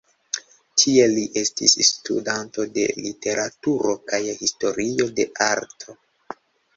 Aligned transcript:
Tie 0.83 1.03
li 1.09 1.25
estis 1.41 1.75
studanto 1.89 2.65
de 2.77 2.85
literaturo 3.07 3.93
kaj 4.13 4.23
historio 4.39 5.07
de 5.21 5.27
arto. 5.49 5.97